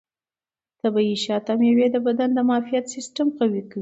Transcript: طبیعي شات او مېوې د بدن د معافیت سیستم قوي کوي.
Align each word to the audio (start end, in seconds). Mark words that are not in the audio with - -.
طبیعي 0.81 1.15
شات 1.25 1.45
او 1.51 1.57
مېوې 1.61 1.87
د 1.91 1.97
بدن 2.07 2.29
د 2.33 2.39
معافیت 2.49 2.85
سیستم 2.95 3.27
قوي 3.37 3.61
کوي. 3.61 3.61